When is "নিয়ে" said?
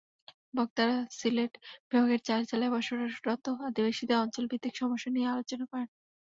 5.11-5.31